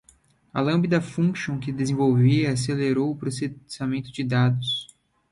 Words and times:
A 0.51 0.59
Lambda 0.63 0.99
Function 0.99 1.59
que 1.59 1.71
desenvolvi 1.71 2.47
acelerou 2.47 3.11
o 3.11 3.15
processamento 3.15 4.11
de 4.11 4.23
dados. 4.23 4.87